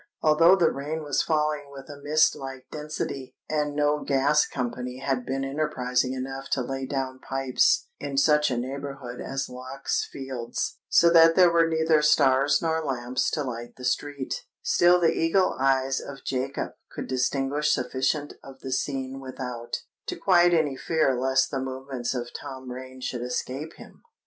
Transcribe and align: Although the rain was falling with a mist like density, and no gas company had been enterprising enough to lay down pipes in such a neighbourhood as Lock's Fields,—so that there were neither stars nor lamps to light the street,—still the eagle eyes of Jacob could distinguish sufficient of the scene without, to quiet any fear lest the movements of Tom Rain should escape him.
Although 0.23 0.55
the 0.55 0.71
rain 0.71 1.03
was 1.03 1.21
falling 1.21 1.69
with 1.69 1.87
a 1.87 2.01
mist 2.01 2.35
like 2.35 2.65
density, 2.71 3.35
and 3.47 3.75
no 3.75 3.99
gas 4.03 4.47
company 4.47 4.97
had 4.97 5.27
been 5.27 5.43
enterprising 5.43 6.13
enough 6.13 6.49
to 6.53 6.63
lay 6.63 6.87
down 6.87 7.19
pipes 7.19 7.85
in 7.99 8.17
such 8.17 8.49
a 8.49 8.57
neighbourhood 8.57 9.21
as 9.21 9.47
Lock's 9.47 10.03
Fields,—so 10.11 11.11
that 11.11 11.35
there 11.35 11.51
were 11.51 11.67
neither 11.67 12.01
stars 12.01 12.63
nor 12.63 12.83
lamps 12.83 13.29
to 13.29 13.43
light 13.43 13.75
the 13.75 13.85
street,—still 13.85 14.99
the 14.99 15.13
eagle 15.13 15.55
eyes 15.59 15.99
of 16.01 16.23
Jacob 16.25 16.71
could 16.89 17.05
distinguish 17.05 17.71
sufficient 17.71 18.33
of 18.43 18.61
the 18.61 18.71
scene 18.71 19.19
without, 19.19 19.83
to 20.07 20.15
quiet 20.15 20.51
any 20.51 20.75
fear 20.75 21.13
lest 21.15 21.51
the 21.51 21.59
movements 21.59 22.15
of 22.15 22.33
Tom 22.33 22.71
Rain 22.71 23.01
should 23.01 23.21
escape 23.21 23.73
him. 23.73 24.01